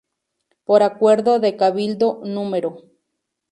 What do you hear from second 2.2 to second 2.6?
núm.